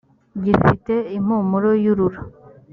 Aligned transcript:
gifite 0.43 0.93
impumuro 1.17 1.69
yurura 1.83 2.19